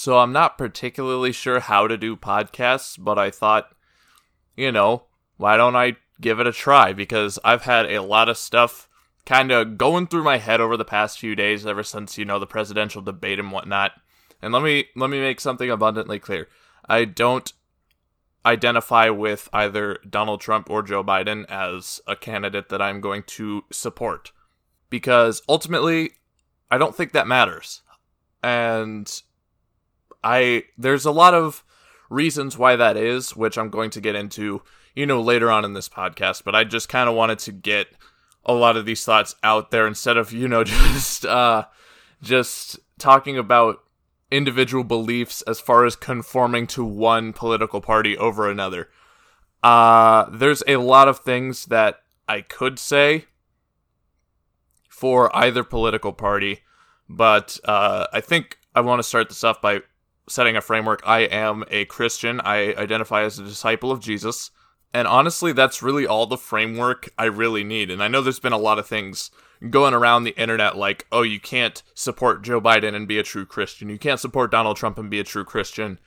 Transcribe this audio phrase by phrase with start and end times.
[0.00, 3.74] So I'm not particularly sure how to do podcasts, but I thought,
[4.56, 5.06] you know,
[5.38, 6.92] why don't I give it a try?
[6.92, 8.88] Because I've had a lot of stuff
[9.26, 12.38] kind of going through my head over the past few days ever since, you know,
[12.38, 13.90] the presidential debate and whatnot.
[14.40, 16.46] And let me let me make something abundantly clear.
[16.88, 17.52] I don't
[18.46, 23.64] identify with either Donald Trump or Joe Biden as a candidate that I'm going to
[23.72, 24.30] support
[24.90, 26.12] because ultimately
[26.70, 27.82] I don't think that matters.
[28.44, 29.22] And
[30.22, 31.64] I there's a lot of
[32.10, 34.62] reasons why that is, which I'm going to get into,
[34.94, 37.88] you know, later on in this podcast, but I just kind of wanted to get
[38.44, 41.66] a lot of these thoughts out there instead of, you know, just uh
[42.22, 43.82] just talking about
[44.30, 48.88] individual beliefs as far as conforming to one political party over another.
[49.62, 53.26] Uh, there's a lot of things that I could say
[54.88, 56.60] for either political party,
[57.08, 59.80] but uh, I think I want to start this off by
[60.28, 61.02] setting a framework.
[61.04, 62.40] I am a Christian.
[62.40, 64.50] I identify as a disciple of Jesus.
[64.94, 67.90] And honestly, that's really all the framework I really need.
[67.90, 69.30] And I know there's been a lot of things
[69.70, 73.44] going around the internet like, oh, you can't support Joe Biden and be a true
[73.44, 73.90] Christian.
[73.90, 75.98] You can't support Donald Trump and be a true Christian.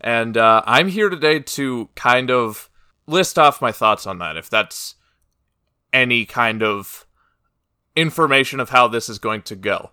[0.00, 2.70] And uh, I'm here today to kind of
[3.06, 4.96] list off my thoughts on that, if that's
[5.92, 7.06] any kind of
[7.94, 9.92] information of how this is going to go.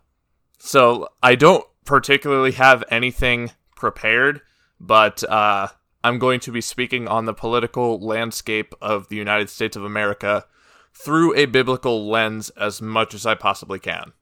[0.58, 4.42] So I don't particularly have anything prepared,
[4.80, 5.68] but uh,
[6.04, 10.46] I'm going to be speaking on the political landscape of the United States of America
[10.94, 14.14] through a biblical lens as much as I possibly can.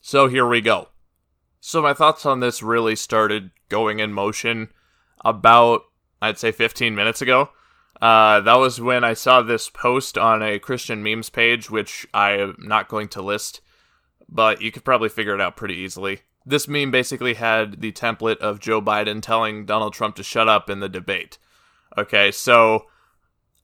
[0.00, 0.88] So here we go.
[1.60, 4.70] So my thoughts on this really started going in motion
[5.24, 5.82] about,
[6.22, 7.50] I'd say, 15 minutes ago.
[8.00, 12.32] Uh, that was when I saw this post on a Christian memes page, which I
[12.32, 13.60] am not going to list,
[14.28, 16.20] but you could probably figure it out pretty easily.
[16.44, 20.70] This meme basically had the template of Joe Biden telling Donald Trump to shut up
[20.70, 21.38] in the debate.
[21.98, 22.86] Okay, so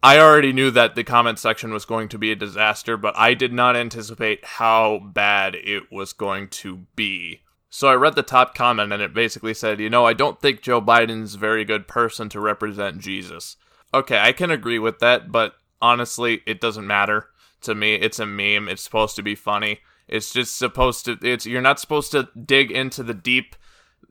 [0.03, 3.35] I already knew that the comment section was going to be a disaster, but I
[3.35, 7.41] did not anticipate how bad it was going to be.
[7.71, 10.63] So I read the top comment and it basically said, you know, I don't think
[10.63, 13.57] Joe Biden's a very good person to represent Jesus.
[13.93, 17.29] Okay, I can agree with that, but honestly, it doesn't matter
[17.63, 17.95] to me.
[17.95, 18.69] It's a meme.
[18.69, 19.81] It's supposed to be funny.
[20.09, 23.57] It's just supposed to it's you're not supposed to dig into the deep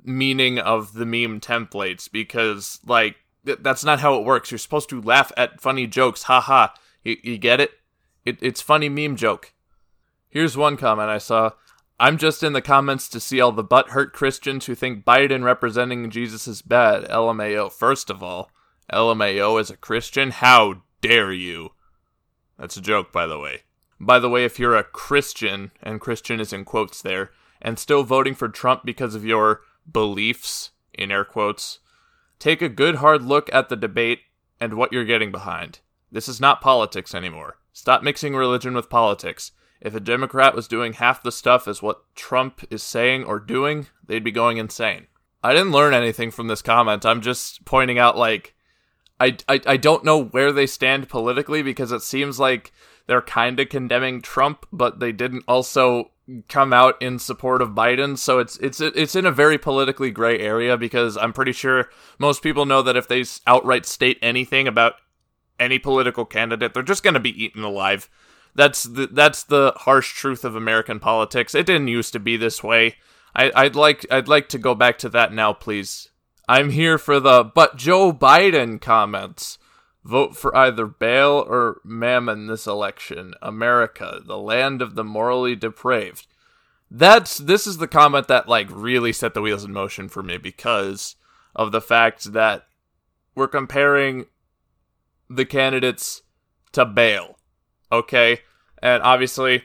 [0.04, 4.52] meaning of the meme templates because like that's not how it works.
[4.52, 6.24] You're supposed to laugh at funny jokes.
[6.24, 6.74] Ha ha.
[7.04, 7.72] You, you get it?
[8.26, 8.40] it?
[8.42, 9.54] It's funny meme joke.
[10.30, 11.52] Here's one comment I saw.
[11.98, 16.10] I'm just in the comments to see all the butthurt Christians who think Biden representing
[16.10, 17.06] Jesus is bad.
[17.06, 17.72] LMAO.
[17.72, 18.52] First of all,
[18.92, 20.32] LMAO is a Christian?
[20.32, 21.70] How dare you?
[22.60, 23.62] That's a joke, by the way.
[24.00, 28.04] By the way, if you're a Christian, and Christian is in quotes there, and still
[28.04, 29.62] voting for Trump because of your
[29.92, 31.80] beliefs, in air quotes,
[32.40, 34.22] Take a good hard look at the debate
[34.60, 35.80] and what you're getting behind.
[36.12, 37.58] This is not politics anymore.
[37.74, 39.52] Stop mixing religion with politics.
[39.82, 43.88] If a Democrat was doing half the stuff as what Trump is saying or doing,
[44.06, 45.08] they'd be going insane.
[45.44, 47.06] I didn't learn anything from this comment.
[47.06, 48.55] I'm just pointing out, like,
[49.20, 52.74] I, I, I don't know where they stand politically because it seems like
[53.08, 56.12] they're kind of condemning Trump, but they didn't also
[56.48, 58.18] come out in support of Biden.
[58.18, 62.42] So it's it's it's in a very politically gray area because I'm pretty sure most
[62.42, 64.96] people know that if they outright state anything about
[65.60, 68.10] any political candidate, they're just going to be eaten alive.
[68.56, 71.54] That's the that's the harsh truth of American politics.
[71.54, 72.96] It didn't used to be this way.
[73.36, 76.10] I, I'd like I'd like to go back to that now, please.
[76.48, 79.58] I'm here for the but Joe Biden comments.
[80.04, 83.34] Vote for either Baal or Mammon this election.
[83.42, 86.28] America, the land of the morally depraved.
[86.92, 90.38] That's this is the comment that like really set the wheels in motion for me
[90.38, 91.16] because
[91.56, 92.68] of the fact that
[93.34, 94.28] we're comparing
[95.30, 96.22] the candidates
[96.74, 97.40] to Baal.
[97.92, 98.42] Okay?
[98.82, 99.64] And obviously,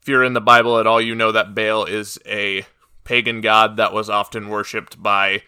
[0.00, 2.64] if you're in the Bible at all, you know that Baal is a
[3.04, 5.42] pagan god that was often worshipped by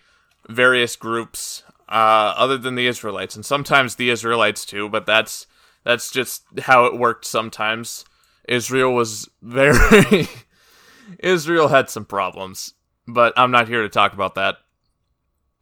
[0.49, 4.89] various groups uh, other than the Israelites, and sometimes the Israelites too.
[4.89, 5.47] But that's
[5.85, 7.25] that's just how it worked.
[7.25, 8.05] Sometimes
[8.49, 10.29] Israel was very
[11.19, 12.75] Israel had some problems,
[13.07, 14.57] but I'm not here to talk about that.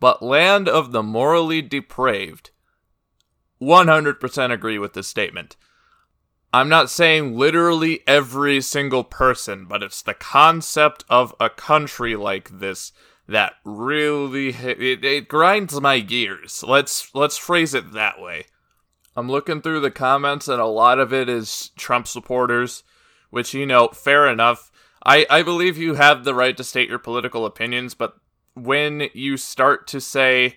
[0.00, 2.50] But land of the morally depraved.
[3.60, 5.56] 100% agree with this statement.
[6.52, 12.58] I'm not saying literally every single person, but it's the concept of a country like
[12.58, 12.92] this
[13.28, 16.64] that really it, it grinds my gears.
[16.66, 18.46] Let's let's phrase it that way.
[19.14, 22.82] I'm looking through the comments and a lot of it is Trump supporters,
[23.30, 24.70] which you know, fair enough.
[25.04, 28.16] I I believe you have the right to state your political opinions, but
[28.54, 30.56] when you start to say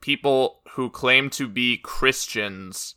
[0.00, 2.96] people who claim to be Christians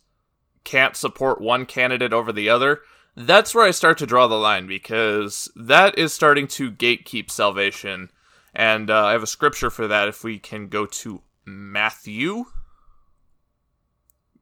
[0.64, 2.80] can't support one candidate over the other,
[3.16, 8.10] that's where I start to draw the line because that is starting to gatekeep salvation.
[8.56, 12.46] And uh, I have a scripture for that if we can go to Matthew.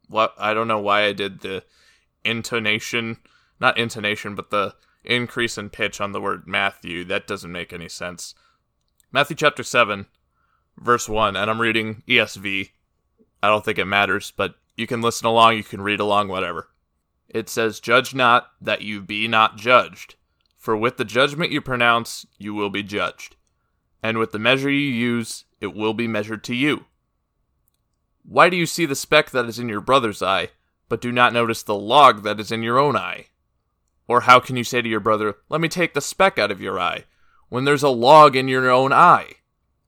[0.08, 1.64] What I don't know why I did the
[2.25, 3.19] intonation,
[3.58, 7.02] not intonation, but the increase in pitch on the word Matthew.
[7.02, 8.37] That doesn't make any sense.
[9.11, 10.06] Matthew chapter 7,
[10.78, 12.70] verse 1, and I'm reading ESV.
[13.43, 16.69] I don't think it matters, but you can listen along, you can read along, whatever.
[17.28, 20.14] It says, Judge not that you be not judged,
[20.56, 23.34] for with the judgment you pronounce, you will be judged,
[24.04, 26.84] and with the measure you use, it will be measured to you.
[28.22, 30.50] Why do you see the speck that is in your brother's eye,
[30.90, 33.28] but do not notice the log that is in your own eye?
[34.06, 36.60] Or how can you say to your brother, Let me take the speck out of
[36.60, 37.04] your eye,
[37.48, 39.36] when there's a log in your own eye?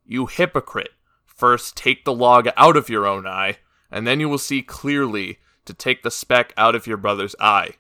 [0.06, 0.94] You hypocrite!
[1.26, 3.58] First take the log out of your own eye,
[3.90, 7.72] and then you will see clearly to take the speck out of your brother's eye.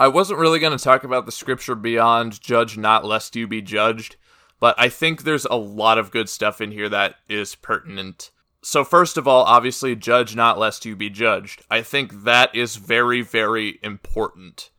[0.00, 3.62] I wasn't really going to talk about the scripture beyond judge not lest you be
[3.62, 4.16] judged,
[4.60, 8.30] but I think there's a lot of good stuff in here that is pertinent.
[8.62, 11.62] So, first of all, obviously, judge not lest you be judged.
[11.70, 14.70] I think that is very, very important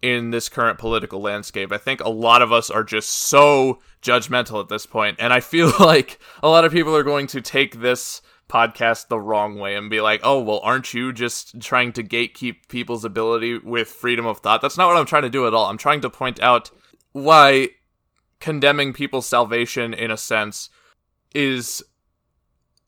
[0.00, 1.72] in this current political landscape.
[1.72, 5.40] I think a lot of us are just so judgmental at this point, and I
[5.40, 9.74] feel like a lot of people are going to take this podcast the wrong way
[9.74, 14.26] and be like, "Oh, well, aren't you just trying to gatekeep people's ability with freedom
[14.26, 15.66] of thought?" That's not what I'm trying to do at all.
[15.66, 16.70] I'm trying to point out
[17.12, 17.70] why
[18.44, 20.68] condemning people's salvation in a sense
[21.34, 21.82] is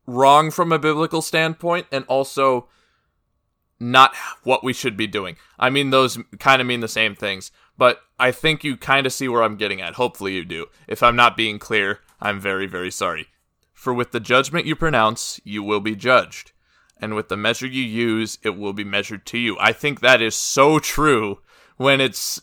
[0.06, 2.68] wrong from a biblical standpoint and also
[3.80, 5.34] not what we should be doing.
[5.58, 9.14] I mean, those kind of mean the same things, but I think you kind of
[9.14, 9.94] see where I'm getting at.
[9.94, 10.66] Hopefully, you do.
[10.86, 13.28] If I'm not being clear, I'm very, very sorry.
[13.72, 16.52] For with the judgment you pronounce, you will be judged,
[17.00, 19.56] and with the measure you use, it will be measured to you.
[19.58, 21.40] I think that is so true
[21.78, 22.42] when it's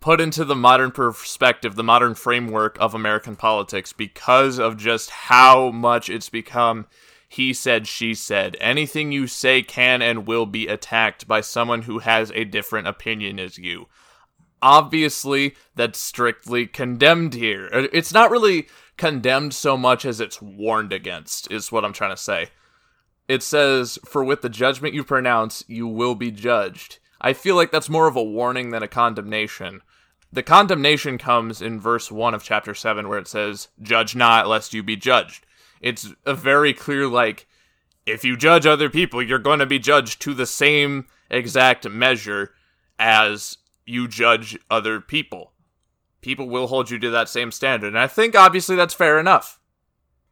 [0.00, 5.70] put into the modern perspective, the modern framework of American politics, because of just how
[5.70, 6.86] much it's become
[7.28, 8.56] he said, she said.
[8.58, 13.38] Anything you say can and will be attacked by someone who has a different opinion
[13.38, 13.86] as you.
[14.62, 17.68] Obviously, that's strictly condemned here.
[17.72, 18.66] Uh, it's not really
[18.96, 22.48] condemned so much as it's warned against, is what I'm trying to say.
[23.28, 26.98] It says, For with the judgment you pronounce, you will be judged.
[27.20, 29.82] I feel like that's more of a warning than a condemnation.
[30.32, 34.74] The condemnation comes in verse 1 of chapter 7, where it says, Judge not, lest
[34.74, 35.46] you be judged.
[35.80, 37.46] It's a very clear, like,
[38.04, 42.52] if you judge other people, you're going to be judged to the same exact measure
[42.98, 45.52] as you judge other people.
[46.20, 47.88] People will hold you to that same standard.
[47.88, 49.60] And I think obviously that's fair enough.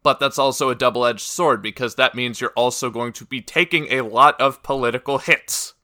[0.03, 3.41] But that's also a double edged sword because that means you're also going to be
[3.41, 5.75] taking a lot of political hits.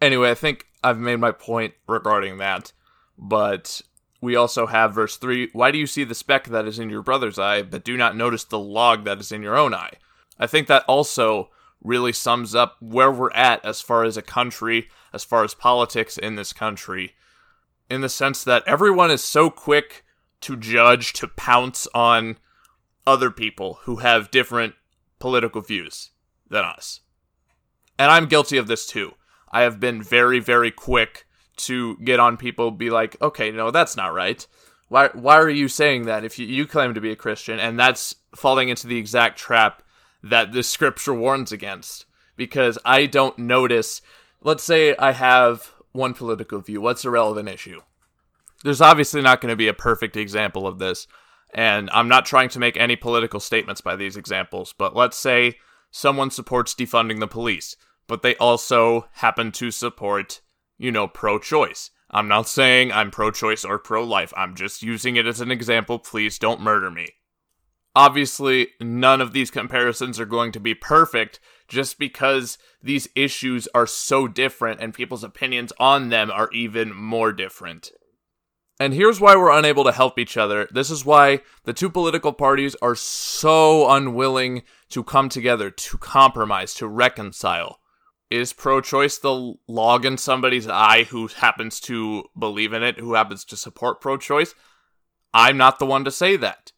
[0.00, 2.72] Anyway, I think I've made my point regarding that.
[3.20, 3.82] But
[4.22, 7.02] we also have verse 3 Why do you see the speck that is in your
[7.02, 9.92] brother's eye, but do not notice the log that is in your own eye?
[10.38, 11.50] I think that also
[11.84, 16.16] really sums up where we're at as far as a country, as far as politics
[16.16, 17.14] in this country,
[17.90, 20.04] in the sense that everyone is so quick
[20.40, 22.38] to judge, to pounce on
[23.06, 24.74] other people who have different
[25.18, 26.10] political views
[26.48, 27.00] than us.
[27.98, 29.12] And I'm guilty of this too.
[29.52, 31.26] I have been very, very quick
[31.66, 34.46] to get on people be like, okay, no, that's not right.
[34.88, 37.58] Why why are you saying that if you, you claim to be a Christian?
[37.60, 39.82] And that's falling into the exact trap
[40.22, 42.06] that the scripture warns against.
[42.36, 44.02] Because I don't notice
[44.42, 46.80] let's say I have one political view.
[46.80, 47.80] What's a relevant issue?
[48.64, 51.06] There's obviously not going to be a perfect example of this,
[51.54, 55.56] and I'm not trying to make any political statements by these examples, but let's say
[55.90, 57.76] someone supports defunding the police,
[58.06, 60.40] but they also happen to support
[60.80, 61.90] you know, pro choice.
[62.10, 64.32] I'm not saying I'm pro choice or pro life.
[64.34, 65.98] I'm just using it as an example.
[65.98, 67.08] Please don't murder me.
[67.94, 73.86] Obviously, none of these comparisons are going to be perfect just because these issues are
[73.86, 77.92] so different and people's opinions on them are even more different.
[78.80, 80.66] And here's why we're unable to help each other.
[80.72, 86.72] This is why the two political parties are so unwilling to come together, to compromise,
[86.74, 87.79] to reconcile
[88.30, 93.14] is pro choice the log in somebody's eye who happens to believe in it, who
[93.14, 94.54] happens to support pro choice?
[95.34, 96.72] I'm not the one to say that.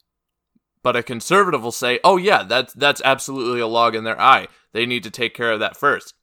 [0.83, 4.49] But a conservative will say, oh, yeah, that's, that's absolutely a log in their eye.
[4.73, 6.15] They need to take care of that first.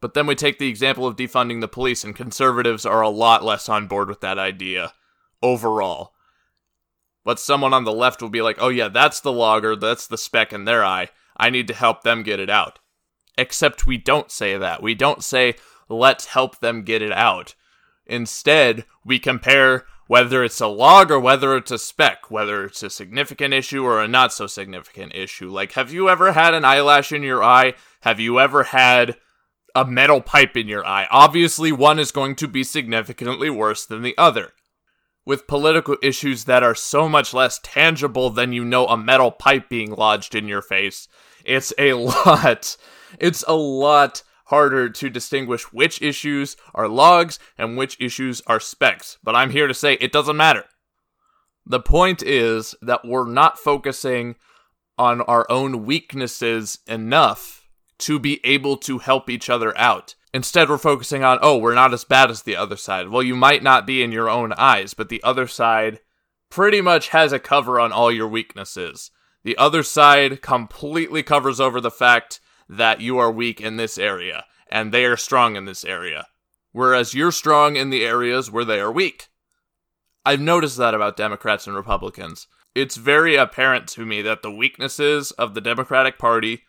[0.00, 3.44] But then we take the example of defunding the police, and conservatives are a lot
[3.44, 4.92] less on board with that idea
[5.42, 6.12] overall.
[7.24, 10.18] But someone on the left will be like, oh yeah, that's the logger, that's the
[10.18, 11.08] speck in their eye.
[11.36, 12.78] I need to help them get it out.
[13.38, 14.82] Except we don't say that.
[14.82, 15.54] We don't say,
[15.88, 17.54] let's help them get it out.
[18.06, 22.90] Instead, we compare whether it's a log or whether it's a speck, whether it's a
[22.90, 25.50] significant issue or a not so significant issue.
[25.50, 27.74] Like, have you ever had an eyelash in your eye?
[28.02, 29.16] Have you ever had
[29.74, 31.08] a metal pipe in your eye?
[31.10, 34.52] Obviously, one is going to be significantly worse than the other.
[35.24, 39.68] With political issues that are so much less tangible than you know a metal pipe
[39.68, 41.08] being lodged in your face,
[41.44, 42.76] it's a lot.
[43.18, 49.18] It's a lot harder to distinguish which issues are logs and which issues are specks.
[49.22, 50.64] But I'm here to say it doesn't matter.
[51.66, 54.36] The point is that we're not focusing
[54.96, 57.66] on our own weaknesses enough
[57.98, 60.14] to be able to help each other out.
[60.32, 63.08] Instead, we're focusing on, oh, we're not as bad as the other side.
[63.08, 66.00] Well, you might not be in your own eyes, but the other side
[66.50, 69.10] pretty much has a cover on all your weaknesses.
[69.44, 74.44] The other side completely covers over the fact that you are weak in this area,
[74.70, 76.26] and they are strong in this area,
[76.72, 79.28] whereas you're strong in the areas where they are weak.
[80.24, 82.48] I've noticed that about Democrats and Republicans.
[82.74, 86.64] It's very apparent to me that the weaknesses of the Democratic Party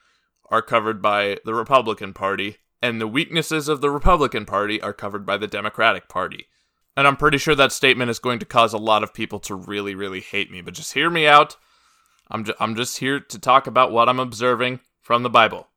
[0.49, 5.25] are covered by the Republican Party, and the weaknesses of the Republican Party are covered
[5.25, 6.47] by the Democratic Party.
[6.95, 9.55] And I'm pretty sure that statement is going to cause a lot of people to
[9.55, 11.57] really, really hate me, but just hear me out.
[12.29, 15.67] I'm, ju- I'm just here to talk about what I'm observing from the Bible.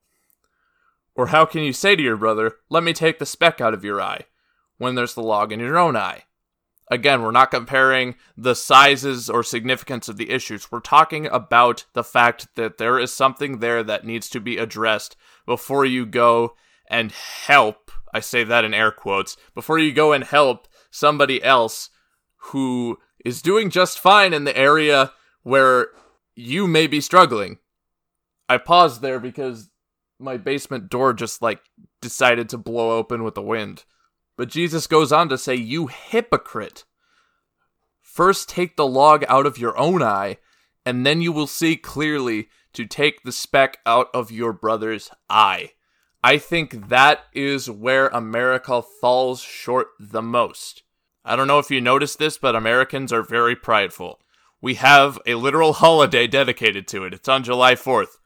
[1.21, 3.85] Or how can you say to your brother, Let me take the speck out of
[3.85, 4.25] your eye,
[4.79, 6.25] when there's the log in your own eye?
[6.91, 10.73] Again, we're not comparing the sizes or significance of the issues.
[10.73, 15.15] We're talking about the fact that there is something there that needs to be addressed
[15.45, 16.57] before you go
[16.89, 17.91] and help.
[18.15, 19.37] I say that in air quotes.
[19.55, 21.91] Before you go and help somebody else
[22.37, 22.97] who
[23.27, 25.13] is doing just fine in the area
[25.43, 25.89] where
[26.35, 27.59] you may be struggling.
[28.49, 29.70] I paused there because
[30.21, 31.63] my basement door just like
[32.01, 33.85] decided to blow open with the wind.
[34.37, 36.85] But Jesus goes on to say, You hypocrite!
[38.01, 40.39] First take the log out of your own eye,
[40.85, 45.73] and then you will see clearly to take the speck out of your brother's eye.
[46.23, 50.83] I think that is where America falls short the most.
[51.25, 54.21] I don't know if you noticed this, but Americans are very prideful.
[54.61, 57.15] We have a literal holiday dedicated to it.
[57.15, 58.19] It's on July 4th.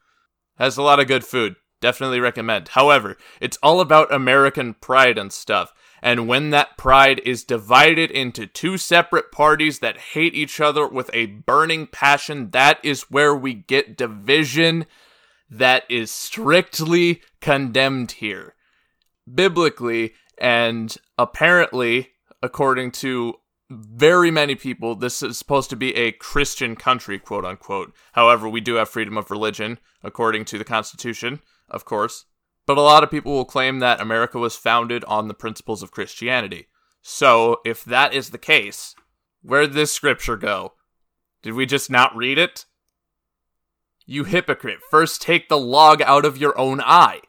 [0.57, 1.55] Has a lot of good food.
[1.81, 2.69] Definitely recommend.
[2.69, 5.73] However, it's all about American pride and stuff.
[6.01, 11.09] And when that pride is divided into two separate parties that hate each other with
[11.13, 14.85] a burning passion, that is where we get division
[15.49, 18.55] that is strictly condemned here.
[19.31, 22.09] Biblically, and apparently,
[22.41, 23.35] according to
[23.69, 27.93] very many people, this is supposed to be a Christian country, quote unquote.
[28.13, 32.25] However, we do have freedom of religion, according to the Constitution of course,
[32.65, 35.91] but a lot of people will claim that America was founded on the principles of
[35.91, 36.67] Christianity.
[37.01, 38.95] So, if that is the case,
[39.41, 40.73] where did this scripture go?
[41.43, 42.65] Did we just not read it?
[44.07, 47.21] You hypocrite, first take the log out of your own eye,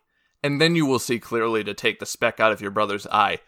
[0.42, 3.40] and then you will see clearly to take the speck out of your brother's eye.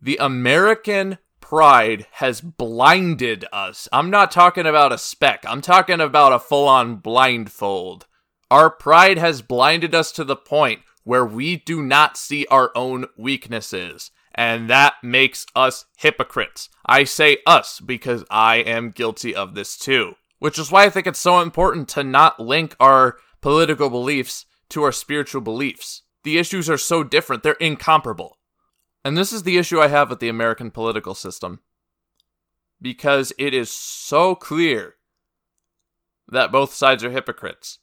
[0.00, 3.88] The American pride has blinded us.
[3.92, 8.06] I'm not talking about a speck, I'm talking about a full on blindfold.
[8.54, 13.06] Our pride has blinded us to the point where we do not see our own
[13.16, 14.12] weaknesses.
[14.32, 16.68] And that makes us hypocrites.
[16.86, 20.14] I say us because I am guilty of this too.
[20.38, 24.84] Which is why I think it's so important to not link our political beliefs to
[24.84, 26.02] our spiritual beliefs.
[26.22, 28.38] The issues are so different, they're incomparable.
[29.04, 31.58] And this is the issue I have with the American political system.
[32.80, 34.94] Because it is so clear
[36.28, 37.80] that both sides are hypocrites.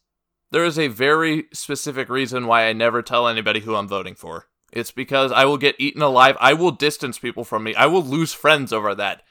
[0.52, 4.48] There is a very specific reason why I never tell anybody who I'm voting for.
[4.70, 6.36] It's because I will get eaten alive.
[6.40, 7.74] I will distance people from me.
[7.74, 9.22] I will lose friends over that.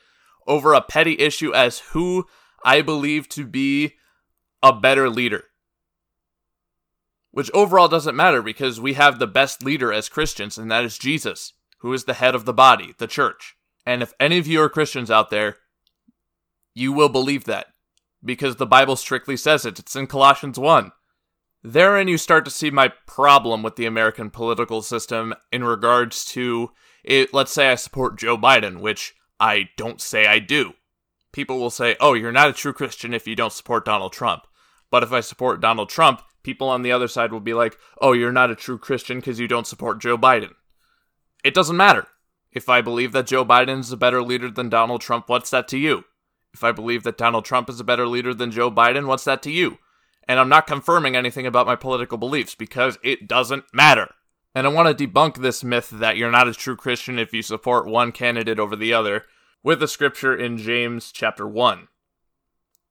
[0.48, 2.26] Over a petty issue as who
[2.66, 3.98] I believe to be
[4.64, 5.44] a better leader.
[7.30, 10.98] Which overall doesn't matter because we have the best leader as Christians, and that is
[10.98, 13.56] Jesus, who is the head of the body, the church.
[13.86, 15.58] And if any of you are Christians out there,
[16.74, 17.68] you will believe that
[18.26, 19.78] because the Bible strictly says it.
[19.78, 20.92] It's in Colossians 1.
[21.64, 26.72] Therein, you start to see my problem with the American political system in regards to
[27.04, 27.34] it.
[27.34, 30.74] Let's say I support Joe Biden, which I don't say I do.
[31.32, 34.48] People will say, oh, you're not a true Christian if you don't support Donald Trump.
[34.90, 38.14] But if I support Donald Trump, people on the other side will be like, oh,
[38.14, 40.54] you're not a true Christian because you don't support Joe Biden.
[41.44, 42.08] It doesn't matter.
[42.52, 45.68] If I believe that Joe Biden is a better leader than Donald Trump, what's that
[45.70, 46.04] to you?
[46.54, 49.42] If I believe that Donald Trump is a better leader than Joe Biden, what's that
[49.44, 49.78] to you?
[50.32, 54.14] And I'm not confirming anything about my political beliefs because it doesn't matter.
[54.56, 57.42] And I want to debunk this myth that you're not a true Christian if you
[57.42, 59.26] support one candidate over the other
[59.62, 61.90] with a scripture in James chapter 1.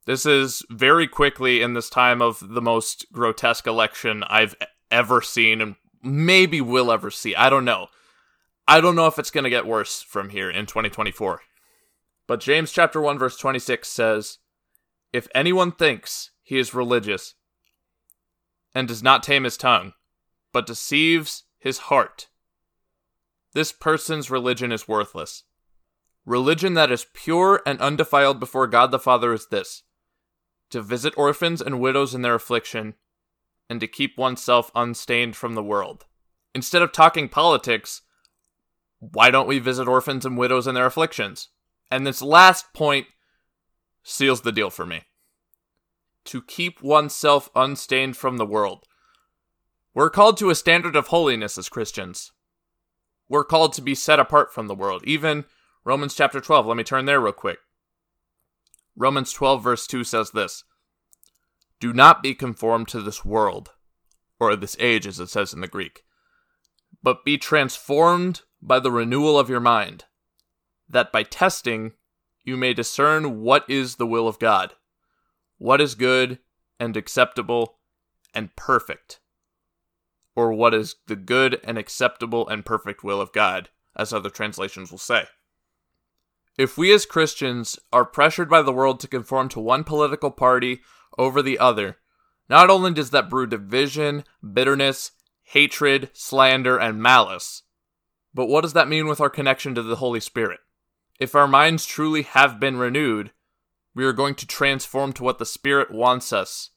[0.04, 4.54] This is very quickly in this time of the most grotesque election I've
[4.90, 7.35] ever seen and maybe will ever see.
[7.35, 7.87] I don't know.
[8.68, 11.40] I don't know if it's going to get worse from here in 2024.
[12.26, 14.40] But James chapter 1 verse 26 says,
[15.11, 17.37] "If anyone thinks he is religious
[18.75, 19.92] and does not tame his tongue,
[20.52, 22.26] but deceives his heart,
[23.52, 25.45] this person's religion is worthless.
[26.26, 29.85] Religion that is pure and undefiled before God the Father is this
[30.71, 32.95] to visit orphans and widows in their affliction,
[33.69, 36.04] and to keep oneself unstained from the world.
[36.52, 38.02] Instead of talking politics,
[38.99, 41.50] why don't we visit orphans and widows in their afflictions?
[41.92, 43.07] And this last point
[44.02, 45.04] seals the deal for me.
[46.27, 48.87] To keep oneself unstained from the world.
[49.95, 52.33] We're called to a standard of holiness as Christians.
[53.29, 55.03] We're called to be set apart from the world.
[55.05, 55.45] Even
[55.85, 57.59] Romans chapter 12, let me turn there real quick.
[58.97, 60.65] Romans 12, verse 2 says this
[61.81, 63.71] Do not be conformed to this world,
[64.39, 66.03] or this age, as it says in the Greek,
[67.03, 70.05] but be transformed by the renewal of your mind,
[70.89, 71.93] that by testing
[72.45, 74.75] you may discern what is the will of God,
[75.61, 76.38] what is good
[76.81, 77.76] and acceptable
[78.35, 79.21] and perfect,
[80.35, 84.90] or what is the good and acceptable and perfect will of God, as other translations
[84.90, 85.25] will say.
[86.57, 90.81] If we as Christians are pressured by the world to conform to one political party
[91.19, 91.99] over the other,
[92.49, 95.12] not only does that brew division, bitterness,
[95.43, 97.64] hatred, slander, and malice,
[98.33, 100.61] but what does that mean with our connection to the Holy Spirit?
[101.19, 103.33] If our minds truly have been renewed,
[103.94, 106.70] we are going to transform to what the Spirit wants us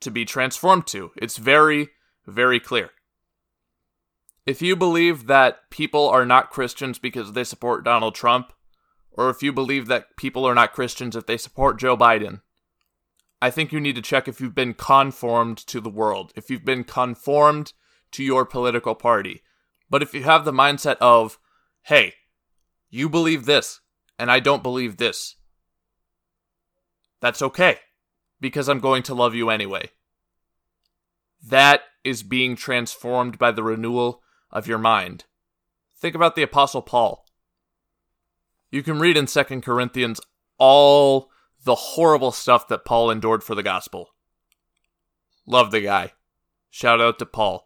[0.00, 1.10] to be transformed to.
[1.16, 1.90] It's very,
[2.26, 2.90] very clear.
[4.44, 8.52] If you believe that people are not Christians because they support Donald Trump,
[9.10, 12.42] or if you believe that people are not Christians if they support Joe Biden,
[13.40, 16.64] I think you need to check if you've been conformed to the world, if you've
[16.64, 17.72] been conformed
[18.12, 19.42] to your political party.
[19.90, 21.38] But if you have the mindset of,
[21.82, 22.14] hey,
[22.90, 23.80] you believe this,
[24.18, 25.35] and I don't believe this,
[27.20, 27.78] that's okay,
[28.40, 29.90] because I'm going to love you anyway.
[31.44, 35.24] That is being transformed by the renewal of your mind.
[35.98, 37.24] Think about the Apostle Paul.
[38.70, 40.20] You can read in 2 Corinthians
[40.58, 41.30] all
[41.64, 44.10] the horrible stuff that Paul endured for the gospel.
[45.46, 46.12] Love the guy.
[46.70, 47.64] Shout out to Paul.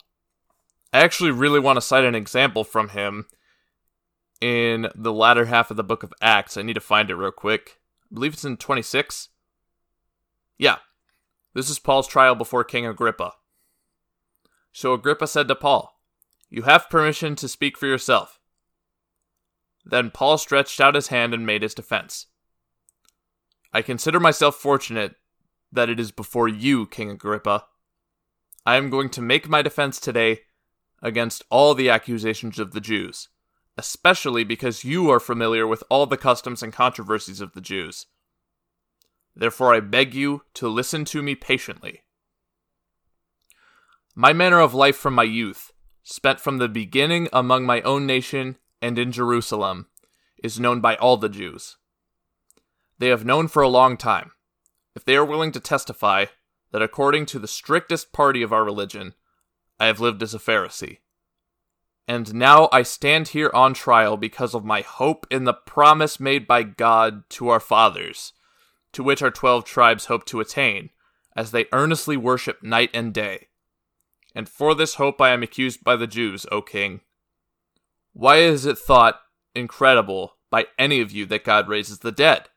[0.93, 3.27] I actually really want to cite an example from him
[4.41, 6.57] in the latter half of the book of Acts.
[6.57, 7.81] I need to find it real quick.
[8.11, 9.29] I believe it's in 26.
[10.61, 10.77] Yeah.
[11.55, 13.33] This is Paul's trial before King Agrippa.
[14.73, 15.99] So Agrippa said to Paul,
[16.51, 18.39] You have permission to speak for yourself.
[19.87, 22.27] Then Paul stretched out his hand and made his defense.
[23.73, 25.15] I consider myself fortunate
[25.73, 27.65] that it is before you, King Agrippa.
[28.67, 30.41] I am going to make my defense today
[31.01, 33.29] against all the accusations of the Jews,
[33.79, 38.05] especially because you are familiar with all the customs and controversies of the Jews.
[39.41, 42.03] Therefore, I beg you to listen to me patiently.
[44.15, 45.73] My manner of life from my youth,
[46.03, 49.87] spent from the beginning among my own nation and in Jerusalem,
[50.45, 51.79] is known by all the Jews.
[52.99, 54.33] They have known for a long time,
[54.95, 56.27] if they are willing to testify,
[56.71, 59.15] that according to the strictest party of our religion,
[59.79, 60.99] I have lived as a Pharisee.
[62.07, 66.47] And now I stand here on trial because of my hope in the promise made
[66.47, 68.35] by God to our fathers,
[68.93, 70.91] to which our twelve tribes hope to attain,
[71.37, 73.49] as they earnestly worship night and day.
[74.35, 77.01] And for this hope I am accused by the Jews, O king.
[78.13, 79.21] Why is it thought
[79.55, 82.49] incredible by any of you that God raises the dead?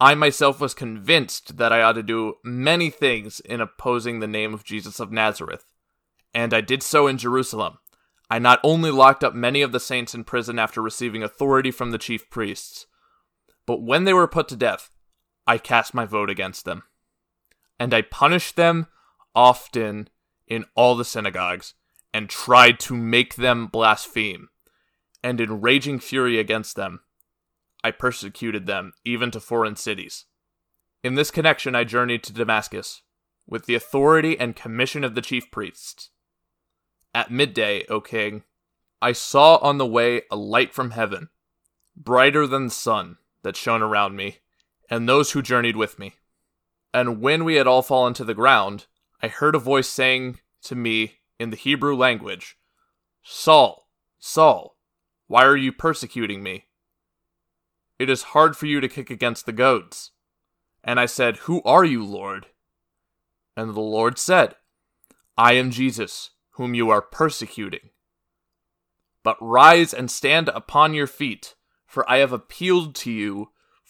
[0.00, 4.52] I myself was convinced that I ought to do many things in opposing the name
[4.52, 5.64] of Jesus of Nazareth
[6.34, 7.78] and I did so in Jerusalem.
[8.30, 11.90] I not only locked up many of the saints in prison after receiving authority from
[11.90, 12.86] the chief priests,
[13.66, 14.90] but when they were put to death,
[15.46, 16.84] I cast my vote against them.
[17.78, 18.86] And I punished them
[19.34, 20.08] often
[20.46, 21.74] in all the synagogues,
[22.12, 24.48] and tried to make them blaspheme.
[25.24, 27.00] And in raging fury against them,
[27.82, 30.26] I persecuted them even to foreign cities.
[31.02, 33.02] In this connection, I journeyed to Damascus,
[33.46, 36.10] with the authority and commission of the chief priests
[37.14, 38.44] at midday, O king,
[39.00, 41.28] I saw on the way a light from heaven,
[41.96, 44.38] brighter than the sun, that shone around me,
[44.92, 46.16] and those who journeyed with me.
[46.92, 48.84] And when we had all fallen to the ground,
[49.22, 52.58] I heard a voice saying to me in the Hebrew language,
[53.22, 54.76] Saul, Saul,
[55.28, 56.66] why are you persecuting me?
[57.98, 60.10] It is hard for you to kick against the goads.
[60.84, 62.48] And I said, Who are you, Lord?
[63.56, 64.56] And the Lord said,
[65.38, 67.88] I am Jesus, whom you are persecuting.
[69.22, 71.54] But rise and stand upon your feet,
[71.86, 73.51] for I have appealed to you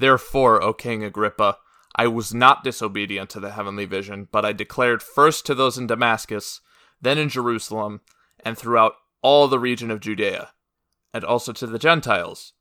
[0.00, 1.58] Therefore, O King Agrippa,
[1.94, 5.86] I was not disobedient to the heavenly vision, but I declared first to those in
[5.86, 6.62] Damascus,
[7.02, 8.00] then in Jerusalem,
[8.42, 10.52] and throughout all the region of Judea,
[11.12, 12.54] and also to the Gentiles,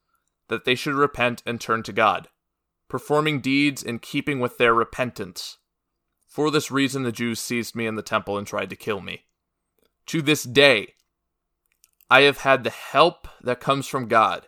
[0.49, 2.27] that they should repent and turn to God,
[2.89, 5.59] performing deeds in keeping with their repentance.
[6.27, 9.23] For this reason, the Jews seized me in the temple and tried to kill me.
[10.07, 10.95] To this day,
[12.09, 14.47] I have had the help that comes from God,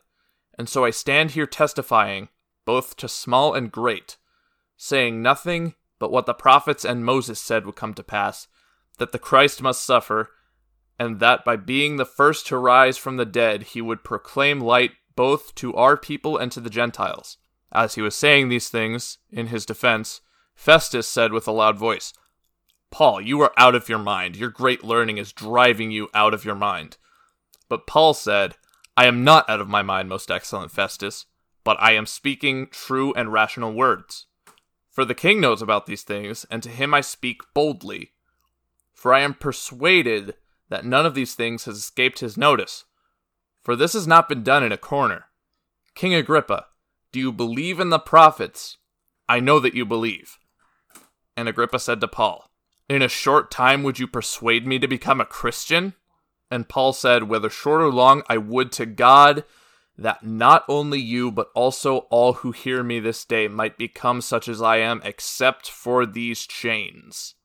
[0.58, 2.28] and so I stand here testifying,
[2.72, 4.16] both to small and great,
[4.78, 8.48] saying nothing but what the prophets and Moses said would come to pass
[8.98, 10.30] that the Christ must suffer,
[10.98, 14.92] and that by being the first to rise from the dead, he would proclaim light
[15.18, 17.36] both to our people and to the Gentiles.
[17.74, 20.22] As he was saying these things, in his defense,
[20.56, 22.14] Festus said with a loud voice,
[22.90, 24.38] Paul, you are out of your mind.
[24.38, 26.96] Your great learning is driving you out of your mind.
[27.68, 28.56] But Paul said,
[28.96, 31.26] I am not out of my mind, most excellent Festus,
[31.64, 34.26] but I am speaking true and rational words.
[34.90, 38.12] For the king knows about these things, and to him I speak boldly.
[38.94, 40.36] For I am persuaded
[40.70, 42.86] that none of these things has escaped his notice.
[43.64, 45.26] For this has not been done in a corner.
[45.96, 46.68] King Agrippa,
[47.12, 48.78] do you believe in the prophets?
[49.28, 50.40] I know that you believe.
[51.38, 52.50] And Agrippa said to Paul,
[52.90, 55.94] In a short time would you persuade me to become a Christian?
[56.50, 59.46] And Paul said, Whether short or long, I would to God
[60.02, 64.48] that not only you, but also all who hear me this day might become such
[64.48, 67.36] as I am, except for these chains.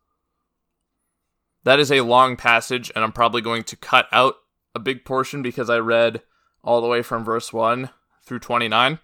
[1.64, 4.36] That is a long passage, and I'm probably going to cut out
[4.74, 6.22] a big portion because I read
[6.62, 7.90] all the way from verse 1
[8.22, 8.98] through 29.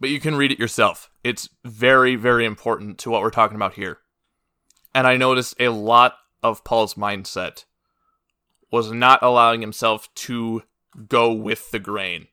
[0.00, 1.10] But you can read it yourself.
[1.22, 3.98] It's very, very important to what we're talking about here.
[4.94, 7.64] And I noticed a lot of Paul's mindset
[8.72, 10.62] was not allowing himself to
[11.08, 12.28] go with the grain.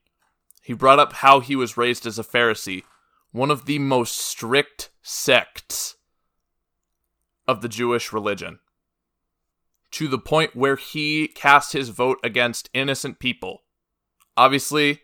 [0.62, 2.84] He brought up how he was raised as a Pharisee,
[3.32, 5.96] one of the most strict sects
[7.48, 8.58] of the Jewish religion
[9.92, 13.62] to the point where he cast his vote against innocent people.
[14.36, 15.00] Obviously,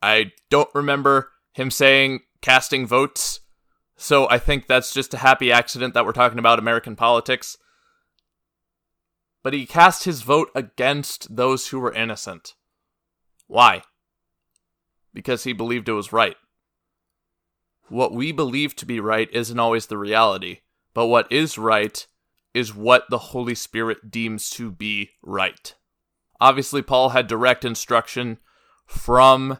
[0.00, 3.40] I don't remember him saying casting votes,
[3.96, 7.56] so I think that's just a happy accident that we're talking about American politics.
[9.42, 12.54] But he cast his vote against those who were innocent.
[13.52, 13.82] Why?
[15.12, 16.36] Because he believed it was right.
[17.90, 20.60] What we believe to be right isn't always the reality,
[20.94, 22.06] but what is right
[22.54, 25.74] is what the Holy Spirit deems to be right.
[26.40, 28.38] Obviously, Paul had direct instruction
[28.86, 29.58] from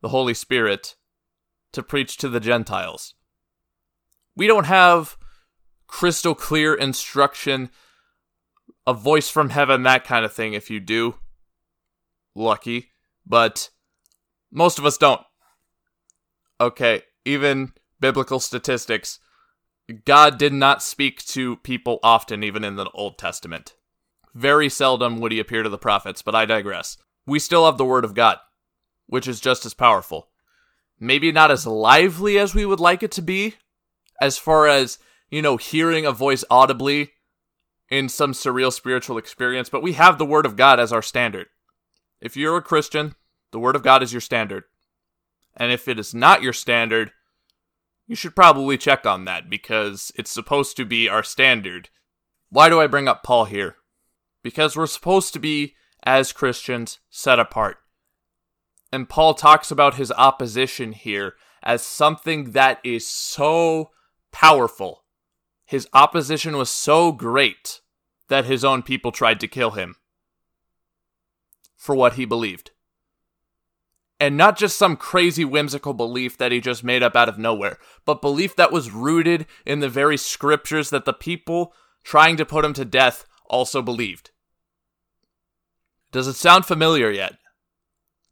[0.00, 0.94] the Holy Spirit
[1.72, 3.14] to preach to the Gentiles.
[4.36, 5.16] We don't have
[5.88, 7.70] crystal clear instruction,
[8.86, 10.52] a voice from heaven, that kind of thing.
[10.52, 11.16] If you do,
[12.36, 12.92] lucky.
[13.28, 13.70] But
[14.50, 15.20] most of us don't.
[16.60, 19.20] Okay, even biblical statistics
[20.04, 23.74] God did not speak to people often, even in the Old Testament.
[24.34, 26.98] Very seldom would he appear to the prophets, but I digress.
[27.26, 28.38] We still have the Word of God,
[29.06, 30.28] which is just as powerful.
[31.00, 33.54] Maybe not as lively as we would like it to be,
[34.20, 34.98] as far as,
[35.30, 37.12] you know, hearing a voice audibly
[37.88, 41.46] in some surreal spiritual experience, but we have the Word of God as our standard.
[42.20, 43.14] If you're a Christian,
[43.52, 44.64] the Word of God is your standard.
[45.56, 47.12] And if it is not your standard,
[48.06, 51.90] you should probably check on that because it's supposed to be our standard.
[52.50, 53.76] Why do I bring up Paul here?
[54.42, 57.78] Because we're supposed to be, as Christians, set apart.
[58.92, 63.90] And Paul talks about his opposition here as something that is so
[64.32, 65.04] powerful.
[65.66, 67.80] His opposition was so great
[68.28, 69.96] that his own people tried to kill him
[71.78, 72.72] for what he believed.
[74.20, 77.78] And not just some crazy whimsical belief that he just made up out of nowhere,
[78.04, 82.64] but belief that was rooted in the very scriptures that the people trying to put
[82.64, 84.32] him to death also believed.
[86.10, 87.36] Does it sound familiar yet?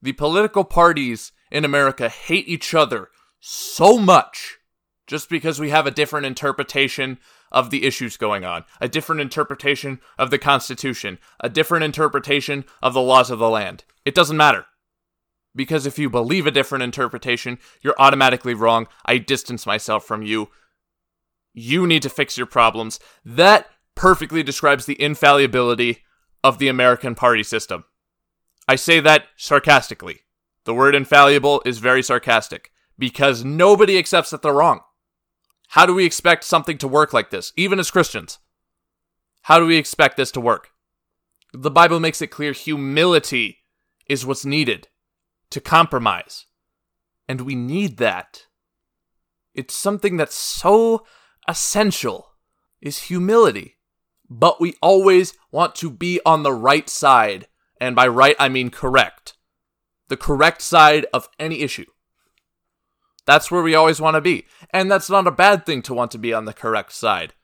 [0.02, 4.58] The political parties in America hate each other so much
[5.06, 7.18] just because we have a different interpretation
[7.52, 12.94] of the issues going on, a different interpretation of the Constitution, a different interpretation of
[12.94, 13.84] the laws of the land.
[14.04, 14.66] It doesn't matter.
[15.54, 18.86] Because if you believe a different interpretation, you're automatically wrong.
[19.06, 20.48] I distance myself from you.
[21.54, 23.00] You need to fix your problems.
[23.24, 26.02] That perfectly describes the infallibility
[26.44, 27.84] of the American party system.
[28.68, 30.20] I say that sarcastically.
[30.64, 34.80] The word infallible is very sarcastic because nobody accepts that they're wrong.
[35.76, 38.38] How do we expect something to work like this, even as Christians?
[39.42, 40.70] How do we expect this to work?
[41.52, 43.58] The Bible makes it clear humility
[44.08, 44.88] is what's needed
[45.50, 46.46] to compromise.
[47.28, 48.46] And we need that.
[49.52, 51.04] It's something that's so
[51.46, 52.30] essential
[52.80, 53.76] is humility.
[54.30, 57.48] But we always want to be on the right side.
[57.78, 59.34] And by right, I mean correct.
[60.08, 61.84] The correct side of any issue.
[63.26, 64.46] That's where we always want to be.
[64.70, 67.34] And that's not a bad thing to want to be on the correct side.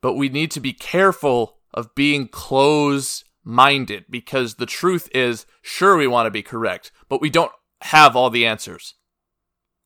[0.00, 5.96] But we need to be careful of being close minded because the truth is sure,
[5.96, 8.94] we want to be correct, but we don't have all the answers.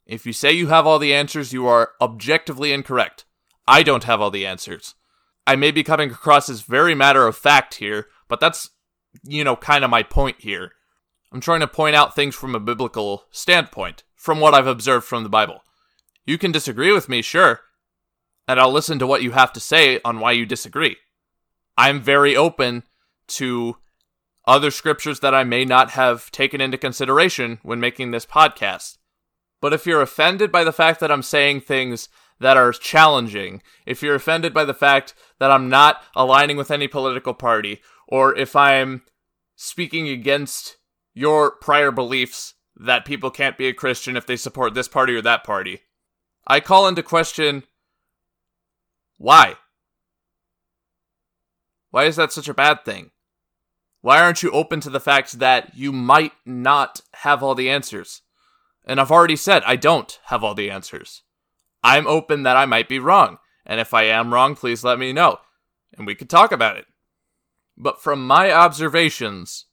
[0.07, 3.25] If you say you have all the answers, you are objectively incorrect.
[3.67, 4.95] I don't have all the answers.
[5.47, 8.71] I may be coming across as very matter of fact here, but that's,
[9.25, 10.73] you know, kind of my point here.
[11.33, 15.25] I'm trying to point out things from a biblical standpoint from what I've observed from
[15.25, 15.65] the Bible.
[16.25, 17.63] You can disagree with me, sure,
[18.47, 20.97] and I'll listen to what you have to say on why you disagree.
[21.77, 22.85] I'm very open
[23.39, 23.79] to
[24.47, 28.99] other scriptures that I may not have taken into consideration when making this podcast.
[29.61, 32.09] But if you're offended by the fact that I'm saying things
[32.39, 36.87] that are challenging, if you're offended by the fact that I'm not aligning with any
[36.87, 39.03] political party, or if I'm
[39.57, 40.77] speaking against
[41.13, 45.23] your prior beliefs that people can't be a Christian if they support this party or
[45.23, 45.83] that party.
[46.47, 47.65] I call into question
[49.19, 49.55] why?
[51.91, 53.11] Why is that such a bad thing?
[54.01, 58.23] Why aren't you open to the fact that you might not have all the answers?
[58.85, 61.23] And I've already said I don't have all the answers.
[61.85, 65.13] I'm open that I might be wrong, and if I am wrong, please let me
[65.13, 65.39] know,
[65.97, 66.87] and we could talk about it.
[67.77, 69.67] But from my observations,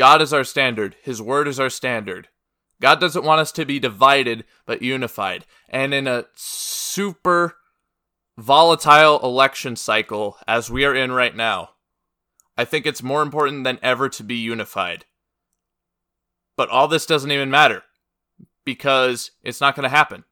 [0.00, 0.96] God is our standard.
[1.02, 2.28] His word is our standard.
[2.80, 5.44] God doesn't want us to be divided, but unified.
[5.68, 7.56] And in a super
[8.38, 11.72] volatile election cycle, as we are in right now,
[12.56, 15.04] I think it's more important than ever to be unified.
[16.56, 17.82] But all this doesn't even matter
[18.64, 20.24] because it's not going to happen.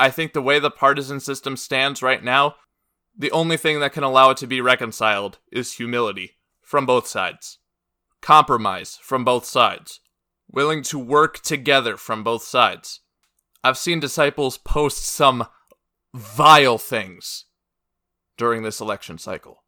[0.00, 2.56] I think the way the partisan system stands right now,
[3.16, 7.58] the only thing that can allow it to be reconciled is humility from both sides
[8.22, 10.00] compromise from both sides,
[10.50, 13.00] willing to work together from both sides.
[13.62, 15.46] I've seen disciples post some
[16.14, 17.44] vile things
[18.36, 19.62] during this election cycle.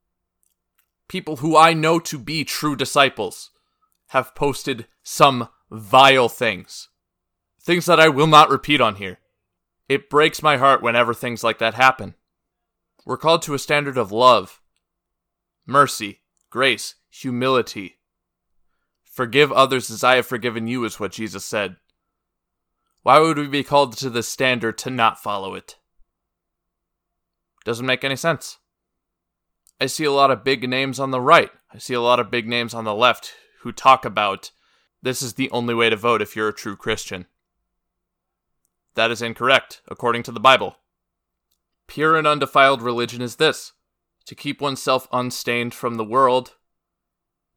[1.09, 3.51] People who I know to be true disciples
[4.09, 6.88] have posted some vile things.
[7.61, 9.19] Things that I will not repeat on here.
[9.88, 12.14] It breaks my heart whenever things like that happen.
[13.05, 14.62] We're called to a standard of love,
[15.67, 17.99] mercy, grace, humility,
[19.14, 21.77] Forgive others as I have forgiven you, is what Jesus said.
[23.05, 25.77] Why would we be called to this standard to not follow it?
[27.64, 28.59] Doesn't make any sense.
[29.81, 31.53] I see a lot of big names on the right.
[31.72, 34.50] I see a lot of big names on the left who talk about
[35.00, 37.27] this is the only way to vote if you're a true Christian.
[38.96, 40.79] That is incorrect, according to the Bible.
[41.87, 43.74] Pure and undefiled religion is this
[44.27, 46.57] to keep oneself unstained from the world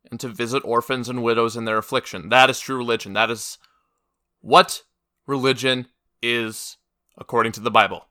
[0.10, 2.30] and to visit orphans and widows in their affliction.
[2.30, 3.14] That is true religion.
[3.14, 3.58] That is
[4.42, 4.84] what
[5.26, 5.88] religion
[6.22, 6.78] is
[7.18, 8.06] according to the Bible.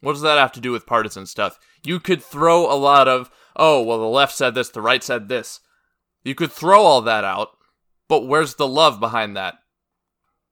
[0.00, 1.58] What does that have to do with partisan stuff?
[1.84, 5.28] You could throw a lot of, oh, well, the left said this, the right said
[5.28, 5.60] this.
[6.24, 7.50] You could throw all that out,
[8.08, 9.54] but where's the love behind that?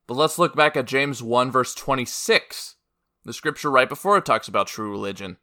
[0.06, 2.76] But let's look back at James 1, verse 26,
[3.24, 5.36] the scripture right before it talks about true religion.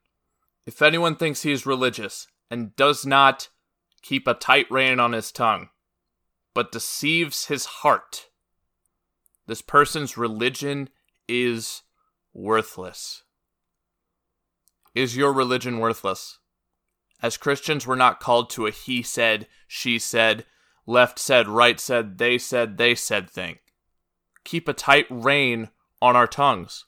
[0.65, 3.49] If anyone thinks he is religious and does not
[4.01, 5.69] keep a tight rein on his tongue,
[6.53, 8.27] but deceives his heart.
[9.47, 10.89] This person's religion
[11.27, 11.83] is
[12.33, 13.23] worthless.
[14.93, 16.39] Is your religion worthless?
[17.21, 20.45] As Christians, we're not called to a he said, she said,
[20.85, 23.57] left said, right said, they said, they said thing.
[24.43, 25.69] Keep a tight rein
[26.01, 26.85] on our tongues.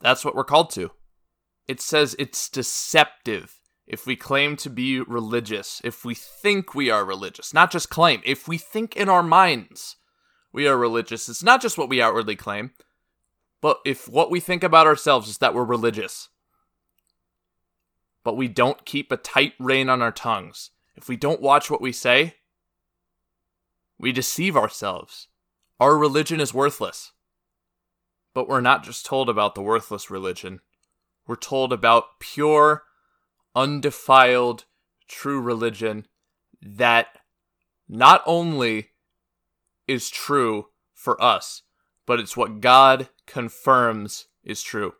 [0.00, 0.92] That's what we're called to.
[1.68, 3.59] It says it's deceptive
[3.90, 8.22] if we claim to be religious, if we think we are religious, not just claim,
[8.24, 9.96] if we think in our minds
[10.52, 12.70] we are religious, it's not just what we outwardly claim,
[13.60, 16.28] but if what we think about ourselves is that we're religious,
[18.22, 21.82] but we don't keep a tight rein on our tongues, if we don't watch what
[21.82, 22.36] we say,
[23.98, 25.26] we deceive ourselves.
[25.80, 27.10] Our religion is worthless.
[28.34, 30.60] But we're not just told about the worthless religion,
[31.26, 32.84] we're told about pure,
[33.54, 34.64] undefiled,
[35.08, 36.06] true religion
[36.62, 37.18] that
[37.88, 38.90] not only
[39.88, 41.62] is true for us,
[42.06, 44.94] but it's what God confirms is true.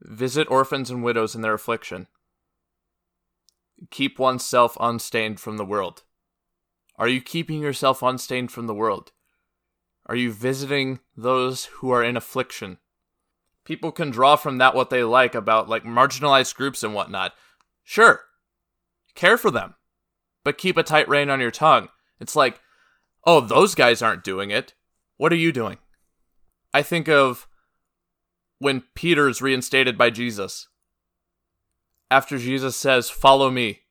[0.00, 2.06] Visit orphans and widows in their affliction.
[3.90, 6.02] Keep oneself unstained from the world.
[6.96, 9.12] Are you keeping yourself unstained from the world?
[10.06, 12.78] Are you visiting those who are in affliction?
[13.64, 17.34] People can draw from that what they like about like marginalized groups and whatnot.
[17.88, 18.22] Sure,
[19.14, 19.76] care for them,
[20.42, 21.88] but keep a tight rein on your tongue.
[22.18, 22.60] It's like,
[23.24, 24.74] oh, those guys aren't doing it.
[25.18, 25.78] What are you doing?
[26.74, 27.46] I think of
[28.58, 30.66] when Peter is reinstated by Jesus.
[32.10, 33.82] After Jesus says, Follow me,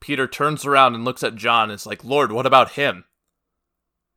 [0.00, 3.04] Peter turns around and looks at John and is like, Lord, what about him?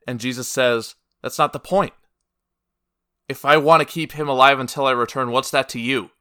[0.07, 1.93] And Jesus says, That's not the point.
[3.27, 6.11] If I want to keep him alive until I return, what's that to you?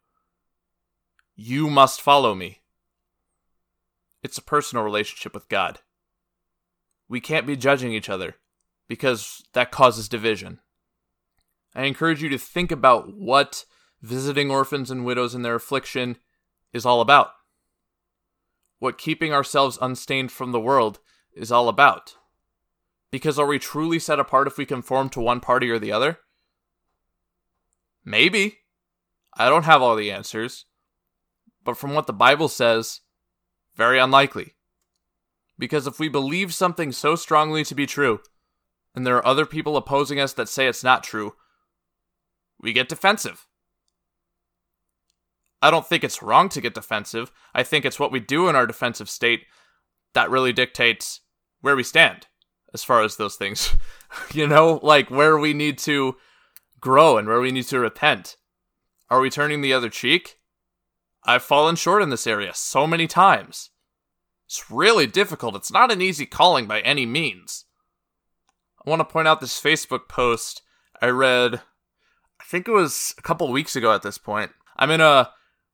[1.37, 2.61] You must follow me.
[4.23, 5.81] It's a personal relationship with God.
[7.09, 8.37] We can't be judging each other
[8.89, 10.61] because that causes division.
[11.75, 13.65] I encourage you to think about what
[14.01, 16.19] visiting orphans and widows in their affliction
[16.73, 17.33] is all about.
[18.79, 21.01] What keeping ourselves unstained from the world
[21.35, 22.17] is all about.
[23.11, 26.19] Because are we truly set apart if we conform to one party or the other?
[28.05, 28.59] Maybe.
[29.37, 30.67] I don't have all the answers.
[31.65, 33.01] But from what the Bible says,
[33.75, 34.55] very unlikely.
[35.59, 38.21] Because if we believe something so strongly to be true,
[38.95, 41.35] and there are other people opposing us that say it's not true,
[42.61, 43.47] we get defensive.
[45.61, 47.33] I don't think it's wrong to get defensive.
[47.55, 49.47] I think it's what we do in our defensive state
[50.13, 51.21] that really dictates
[51.61, 52.27] where we stand
[52.75, 53.75] as far as those things.
[54.35, 56.17] you know, like where we need to
[56.81, 58.37] grow and where we need to repent.
[59.09, 60.37] Are we turning the other cheek?
[61.25, 63.71] I've fallen short in this area so many times.
[64.47, 65.57] It's really difficult.
[65.57, 67.65] It's not an easy calling by any means.
[68.85, 70.63] I want to point out this Facebook post
[71.01, 71.57] I read,
[72.41, 74.53] I think it was a couple weeks ago at this point.
[74.77, 75.31] I'm in a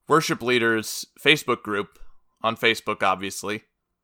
[0.08, 1.98] worship leaders Facebook group
[2.42, 3.62] on Facebook, obviously.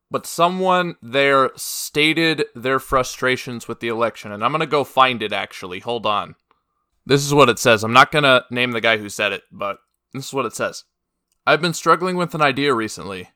[0.09, 5.21] But someone there stated their frustrations with the election, and I'm going to go find
[5.21, 5.79] it actually.
[5.79, 6.35] Hold on.
[7.05, 7.83] This is what it says.
[7.83, 9.79] I'm not going to name the guy who said it, but
[10.13, 10.85] this is what it says.
[11.47, 13.29] I've been struggling with an idea recently.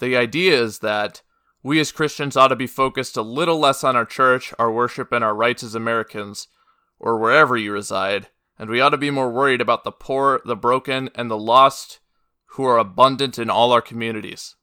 [0.00, 1.22] The idea is that
[1.62, 5.12] we as Christians ought to be focused a little less on our church, our worship,
[5.12, 6.48] and our rights as Americans,
[6.98, 8.26] or wherever you reside,
[8.58, 12.00] and we ought to be more worried about the poor, the broken, and the lost
[12.54, 14.56] who are abundant in all our communities.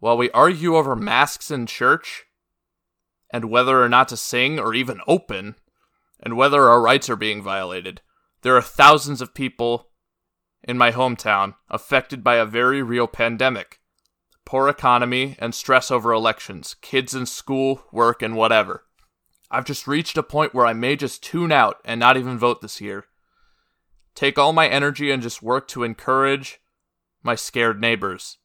[0.00, 2.24] While we argue over masks in church,
[3.32, 5.54] and whether or not to sing or even open,
[6.18, 8.00] and whether our rights are being violated,
[8.42, 9.87] there are thousands of people
[10.62, 13.80] in my hometown affected by a very real pandemic.
[14.44, 18.84] Poor economy and stress over elections, kids in school, work, and whatever.
[19.50, 22.60] I've just reached a point where I may just tune out and not even vote
[22.60, 23.04] this year.
[24.14, 26.60] Take all my energy and just work to encourage
[27.22, 28.38] my scared neighbors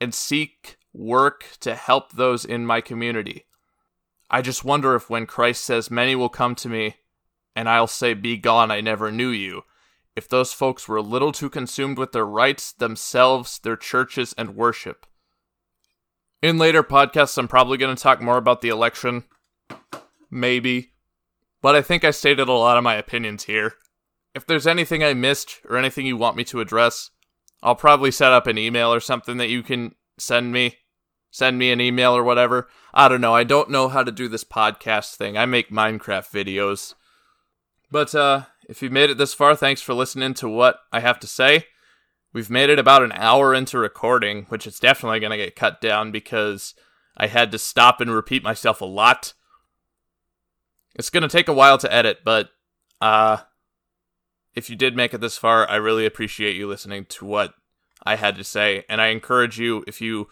[0.00, 3.46] and seek work to help those in my community.
[4.30, 6.96] I just wonder if when Christ says, Many will come to me,
[7.54, 9.62] and I'll say, Be gone, I never knew you,
[10.16, 14.56] if those folks were a little too consumed with their rights, themselves, their churches, and
[14.56, 15.06] worship.
[16.42, 19.24] In later podcasts, I'm probably going to talk more about the election.
[20.30, 20.92] Maybe.
[21.60, 23.74] But I think I stated a lot of my opinions here.
[24.34, 27.10] If there's anything I missed or anything you want me to address,
[27.62, 30.76] I'll probably set up an email or something that you can send me.
[31.30, 32.68] Send me an email or whatever.
[32.94, 33.34] I don't know.
[33.34, 35.36] I don't know how to do this podcast thing.
[35.36, 36.94] I make Minecraft videos.
[37.90, 41.18] But uh if you made it this far, thanks for listening to what I have
[41.20, 41.66] to say.
[42.32, 45.80] We've made it about an hour into recording, which is definitely going to get cut
[45.80, 46.74] down because
[47.16, 49.32] I had to stop and repeat myself a lot.
[50.94, 52.50] It's going to take a while to edit, but
[53.00, 53.38] uh
[54.56, 57.52] if you did make it this far, I really appreciate you listening to what
[58.04, 60.28] I had to say, and I encourage you if you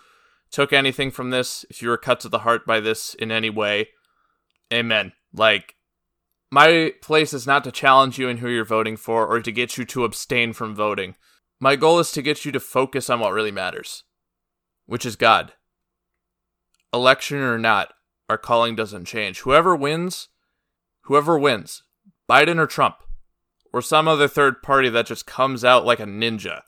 [0.50, 3.50] took anything from this, if you were cut to the heart by this in any
[3.50, 3.88] way,
[4.72, 5.12] amen.
[5.34, 5.74] Like,
[6.54, 9.76] my place is not to challenge you in who you're voting for or to get
[9.76, 11.16] you to abstain from voting.
[11.58, 14.04] My goal is to get you to focus on what really matters,
[14.86, 15.54] which is God.
[16.92, 17.92] Election or not,
[18.28, 19.40] our calling doesn't change.
[19.40, 20.28] Whoever wins,
[21.02, 21.82] whoever wins,
[22.30, 22.98] Biden or Trump,
[23.72, 26.60] or some other third party that just comes out like a ninja,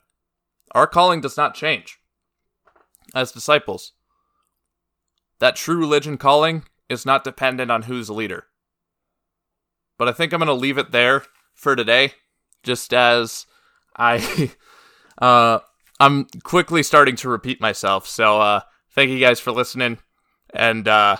[0.75, 1.97] our calling does not change.
[3.15, 3.93] As disciples,
[5.39, 8.46] that true religion calling is not dependent on who's leader.
[9.97, 11.23] But I think I'm going to leave it there
[11.53, 12.13] for today,
[12.63, 13.45] just as
[13.95, 14.51] I,
[15.21, 15.59] uh,
[15.99, 18.07] I'm quickly starting to repeat myself.
[18.07, 19.97] So, uh, thank you guys for listening,
[20.53, 21.17] and uh,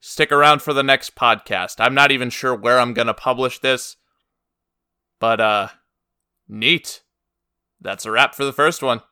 [0.00, 1.76] stick around for the next podcast.
[1.78, 3.96] I'm not even sure where I'm to publish this,
[5.18, 5.68] but uh,
[6.48, 7.02] neat.
[7.80, 9.02] That's a wrap for the first one.